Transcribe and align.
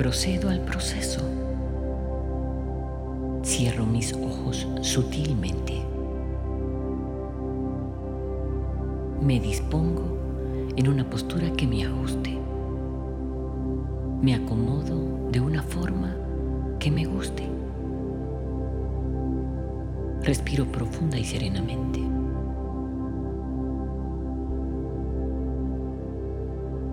Procedo 0.00 0.48
al 0.48 0.60
proceso. 0.60 1.20
Cierro 3.44 3.84
mis 3.84 4.14
ojos 4.14 4.66
sutilmente. 4.80 5.74
Me 9.20 9.38
dispongo 9.38 10.04
en 10.74 10.88
una 10.88 11.04
postura 11.04 11.50
que 11.52 11.66
me 11.66 11.84
ajuste. 11.84 12.38
Me 14.22 14.36
acomodo 14.36 15.28
de 15.32 15.40
una 15.40 15.62
forma 15.62 16.16
que 16.78 16.90
me 16.90 17.04
guste. 17.04 17.46
Respiro 20.22 20.64
profunda 20.64 21.18
y 21.18 21.24
serenamente. 21.26 22.00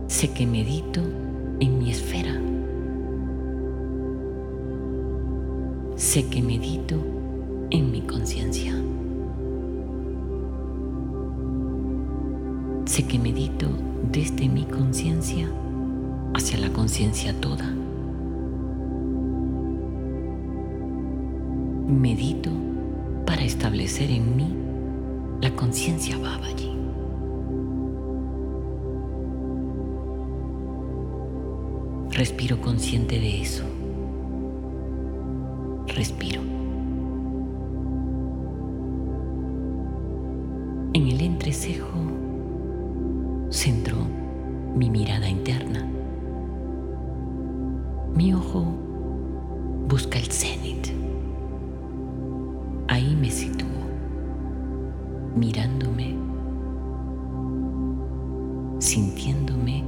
Sé 0.07 0.33
que 0.33 0.45
medito 0.45 0.99
en 1.61 1.79
mi 1.79 1.91
esfera. 1.91 2.37
Sé 6.17 6.25
que 6.25 6.41
medito 6.41 6.95
en 7.69 7.91
mi 7.91 8.01
conciencia. 8.01 8.73
Sé 12.85 13.05
que 13.05 13.19
medito 13.19 13.67
desde 14.11 14.49
mi 14.49 14.63
conciencia 14.63 15.47
hacia 16.33 16.57
la 16.57 16.73
conciencia 16.73 17.39
toda. 17.39 17.71
Medito 21.87 22.49
para 23.27 23.43
establecer 23.43 24.09
en 24.09 24.35
mí 24.35 24.55
la 25.39 25.51
conciencia 25.55 26.17
Babaji. 26.17 26.71
Respiro 32.09 32.59
consciente 32.59 33.19
de 33.19 33.41
eso. 33.43 33.65
Respiro. 35.97 36.41
En 40.93 41.07
el 41.07 41.21
entrecejo 41.21 41.97
centro 43.49 43.97
mi 44.75 44.91
mirada 44.91 45.27
interna. 45.27 45.83
Mi 48.13 48.31
ojo 48.31 48.63
busca 49.87 50.19
el 50.19 50.27
cenit. 50.27 50.89
Ahí 52.89 53.17
me 53.19 53.31
sitúo, 53.31 53.67
mirándome, 55.35 56.15
sintiéndome, 58.77 59.83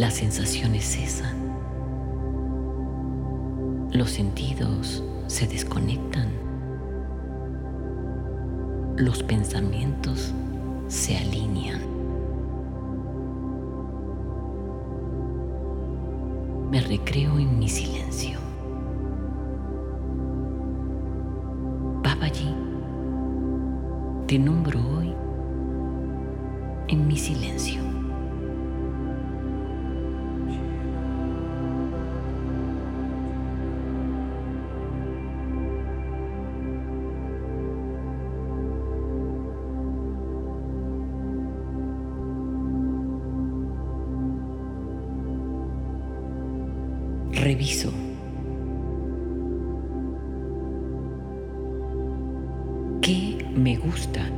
Las 0.00 0.14
sensaciones 0.14 0.82
cesan. 0.86 1.36
Los 3.92 4.08
sentidos 4.12 5.04
se 5.26 5.46
desconectan. 5.46 6.30
Los 8.96 9.22
pensamientos 9.22 10.32
se 10.88 11.18
alinean. 11.18 11.82
Me 16.70 16.80
recreo 16.80 17.38
en 17.38 17.58
mi 17.58 17.68
silencio. 17.68 18.38
Babaji, 22.02 22.54
te 24.26 24.38
nombro 24.38 24.80
hoy 24.96 25.14
en 26.88 27.06
mi 27.06 27.18
silencio. 27.18 27.89
Reviso. 47.40 47.90
¿Qué 53.00 53.48
me 53.56 53.78
gusta? 53.78 54.28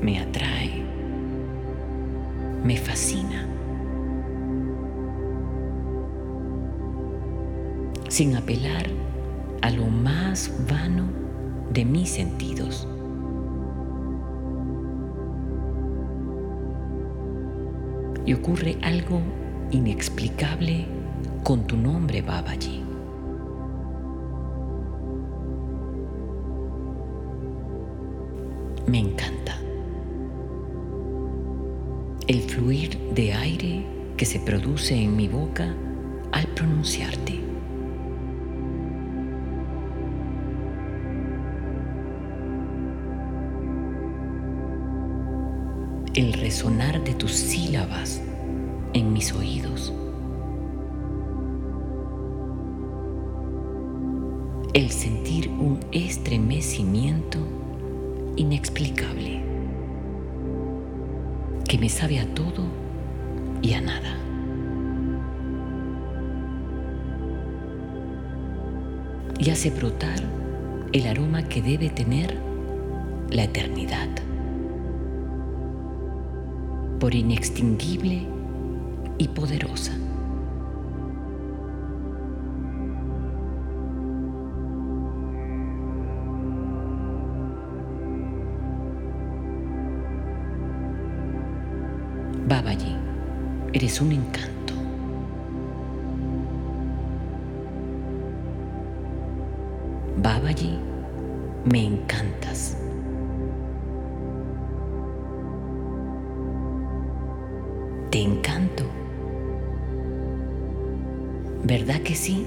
Me 0.00 0.18
atrae. 0.18 0.82
Me 2.64 2.76
fascina. 2.76 3.46
Sin 8.08 8.34
apelar 8.34 8.88
a 9.60 9.70
lo 9.70 9.86
más 9.86 10.52
vano 10.68 11.04
de 11.72 11.84
mis 11.84 12.10
sentidos. 12.10 12.88
Ocurre 18.34 18.76
algo 18.82 19.20
inexplicable 19.70 20.86
con 21.42 21.66
tu 21.66 21.76
nombre, 21.76 22.22
Babaji. 22.22 22.82
Me 28.86 28.98
encanta. 28.98 29.58
El 32.26 32.42
fluir 32.42 32.98
de 33.14 33.32
aire 33.32 33.86
que 34.16 34.24
se 34.24 34.38
produce 34.40 34.94
en 34.94 35.16
mi 35.16 35.28
boca 35.28 35.74
al 36.30 36.46
pronunciarte. 36.48 37.51
Resonar 46.52 47.02
de 47.02 47.14
tus 47.14 47.32
sílabas 47.32 48.20
en 48.92 49.10
mis 49.14 49.32
oídos. 49.32 49.90
El 54.74 54.90
sentir 54.90 55.48
un 55.48 55.80
estremecimiento 55.92 57.38
inexplicable 58.36 59.42
que 61.66 61.78
me 61.78 61.88
sabe 61.88 62.20
a 62.20 62.26
todo 62.34 62.64
y 63.62 63.72
a 63.72 63.80
nada. 63.80 64.18
Y 69.38 69.48
hace 69.48 69.70
brotar 69.70 70.20
el 70.92 71.06
aroma 71.06 71.48
que 71.48 71.62
debe 71.62 71.88
tener 71.88 72.36
la 73.30 73.44
eternidad 73.44 74.21
por 77.02 77.16
inextinguible 77.16 78.22
y 79.18 79.26
poderosa. 79.26 79.90
Babaji, 92.46 92.94
eres 93.72 94.00
un 94.00 94.12
encanto. 94.12 94.74
Babaji, 100.18 100.78
me 101.64 101.84
encantas. 101.84 102.81
¿Verdad 111.72 112.02
que 112.02 112.14
sí? 112.14 112.46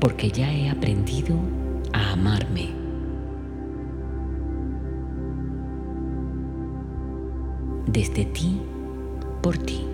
Porque 0.00 0.32
ya 0.32 0.52
he 0.52 0.68
aprendido 0.68 1.36
a 1.92 2.14
amarme. 2.14 2.70
Desde 7.86 8.24
ti, 8.24 8.60
por 9.40 9.56
ti. 9.58 9.86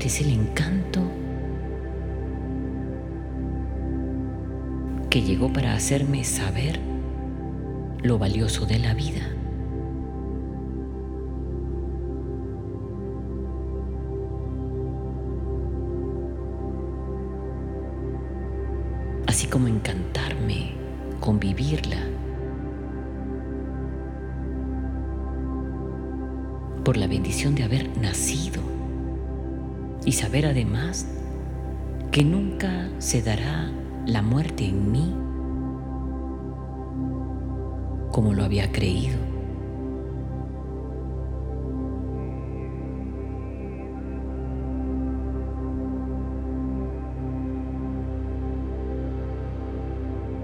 Eres 0.00 0.22
el 0.22 0.30
encanto 0.30 1.02
que 5.10 5.20
llegó 5.20 5.52
para 5.52 5.74
hacerme 5.74 6.24
saber 6.24 6.80
lo 8.02 8.18
valioso 8.18 8.64
de 8.64 8.78
la 8.78 8.94
vida. 8.94 9.28
Así 19.26 19.48
como 19.48 19.68
encantarme 19.68 20.76
con 21.20 21.38
vivirla. 21.38 21.98
Por 26.86 26.96
la 26.96 27.06
bendición 27.06 27.54
de 27.54 27.64
haber 27.64 27.98
nacido 27.98 28.69
y 30.10 30.12
saber 30.12 30.44
además 30.44 31.06
que 32.10 32.24
nunca 32.24 32.88
se 32.98 33.22
dará 33.22 33.70
la 34.06 34.22
muerte 34.22 34.64
en 34.64 34.90
mí 34.90 35.14
como 38.10 38.34
lo 38.34 38.42
había 38.42 38.72
creído. 38.72 39.16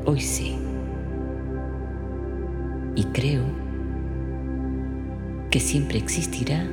Hoy 0.04 0.20
sé 0.20 0.56
y 2.94 3.02
creo 3.06 3.42
que 5.50 5.58
siempre 5.58 5.98
existirá 5.98 6.64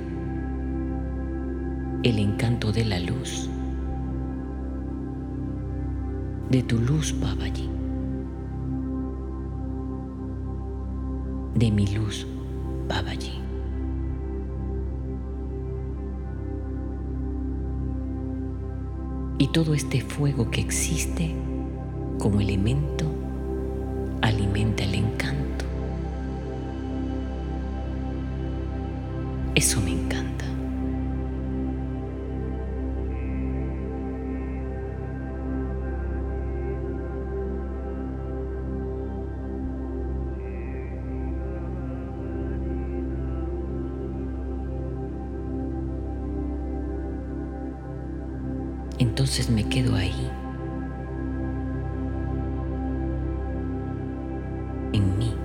el 2.04 2.20
encanto 2.20 2.72
de 2.72 2.86
la 2.86 3.00
luz 3.00 3.50
de 6.54 6.62
tu 6.62 6.78
luz, 6.78 7.20
Babaji, 7.20 7.68
de 11.56 11.72
mi 11.72 11.88
luz, 11.88 12.28
Babaji. 12.88 13.40
Y 19.40 19.48
todo 19.48 19.74
este 19.74 20.02
fuego 20.02 20.52
que 20.52 20.62
existe 20.62 21.34
como 22.20 22.40
elemento 22.40 23.06
alimenta 24.22 24.84
el 24.84 24.94
encanto. 24.94 25.66
Eso 29.56 29.82
me 29.82 29.92
encanta. 29.94 30.23
Entonces 49.14 49.48
me 49.48 49.64
quedo 49.66 49.96
ahí, 49.96 50.28
en 54.92 55.18
mí, 55.20 55.36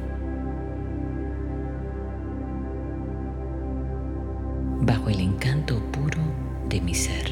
bajo 4.80 5.10
el 5.10 5.20
encanto 5.20 5.82
puro 5.92 6.22
de 6.70 6.80
mi 6.80 6.94
ser. 6.94 7.30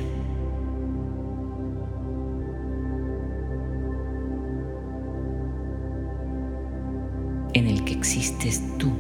en 7.55 7.67
el 7.67 7.83
que 7.87 7.95
existes 7.95 8.63
tú, 8.77 8.93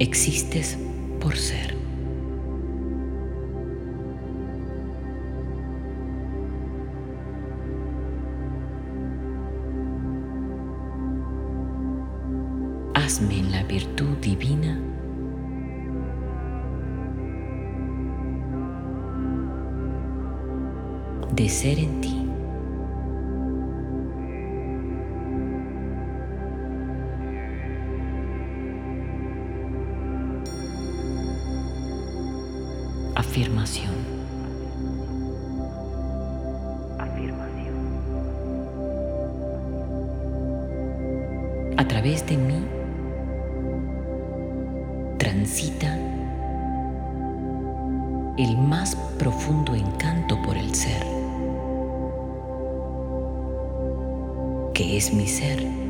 Existes 0.00 0.78
por 1.20 1.36
ser. 1.36 1.76
Hazme 12.94 13.38
en 13.38 13.50
la 13.50 13.64
virtud 13.64 14.16
divina 14.22 14.80
de 21.34 21.48
ser 21.48 21.80
en 21.80 22.00
ti. 22.00 22.27
Afirmación. 33.28 33.94
Afirmación. 36.98 37.74
A 41.76 41.86
través 41.86 42.26
de 42.26 42.38
mí 42.38 42.64
transita 45.18 45.94
el 48.38 48.56
más 48.56 48.96
profundo 49.18 49.74
encanto 49.74 50.40
por 50.40 50.56
el 50.56 50.74
ser, 50.74 51.04
que 54.72 54.96
es 54.96 55.12
mi 55.12 55.26
ser. 55.26 55.87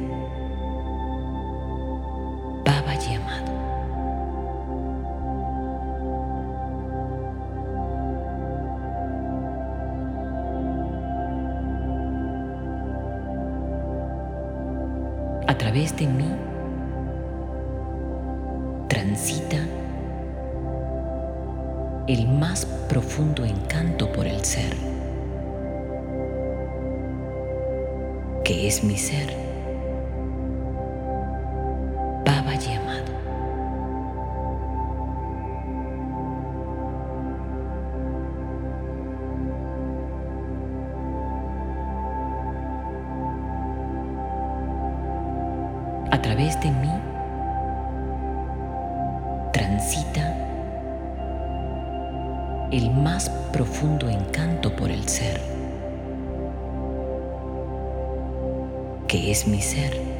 A 15.58 15.60
través 15.60 15.96
de 15.96 16.06
mí 16.06 16.36
transita 18.88 19.56
el 22.06 22.28
más 22.28 22.64
profundo 22.88 23.44
encanto 23.44 24.12
por 24.12 24.28
el 24.28 24.44
ser, 24.44 24.72
que 28.44 28.68
es 28.68 28.84
mi 28.84 28.96
ser. 28.96 29.47
A 46.10 46.22
través 46.22 46.60
de 46.60 46.70
mí 46.70 46.90
transita 49.52 50.34
el 52.70 52.90
más 52.90 53.28
profundo 53.52 54.08
encanto 54.08 54.74
por 54.74 54.90
el 54.90 55.06
ser, 55.08 55.40
que 59.06 59.30
es 59.30 59.46
mi 59.46 59.60
ser. 59.60 60.17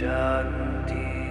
Shanti 0.00 1.23